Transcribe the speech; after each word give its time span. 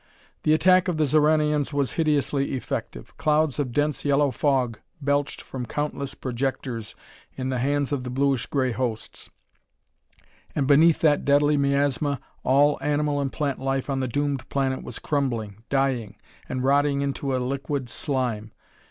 The 0.41 0.53
attack 0.55 0.87
of 0.87 0.97
the 0.97 1.03
Xoranians 1.05 1.73
was 1.73 1.91
hideously 1.91 2.53
effective. 2.53 3.15
Clouds 3.17 3.59
of 3.59 3.71
dense 3.71 4.03
yellow 4.03 4.31
fog 4.31 4.79
belched 4.99 5.41
from 5.43 5.67
countless 5.67 6.15
projectors 6.15 6.95
in 7.37 7.49
the 7.49 7.59
hands 7.59 7.91
of 7.91 8.03
the 8.03 8.09
bluish 8.09 8.47
gray 8.47 8.71
hosts, 8.71 9.29
and 10.55 10.65
beneath 10.65 11.01
that 11.01 11.23
deadly 11.23 11.55
miasma 11.55 12.19
all 12.43 12.79
animal 12.81 13.21
and 13.21 13.31
plant 13.31 13.59
life 13.59 13.91
on 13.91 13.99
the 13.99 14.07
doomed 14.07 14.49
planet 14.49 14.81
was 14.81 14.97
crumbling, 14.97 15.61
dying, 15.69 16.15
and 16.49 16.63
rotting 16.63 17.01
into 17.01 17.35
a 17.35 17.37
liquid 17.37 17.87
slime. 17.87 18.51